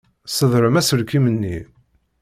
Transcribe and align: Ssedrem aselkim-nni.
Ssedrem 0.27 0.75
aselkim-nni. 0.79 1.57